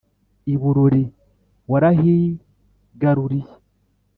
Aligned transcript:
i 0.51 0.55
burori 0.61 1.03
warahigaruriye 1.71 3.51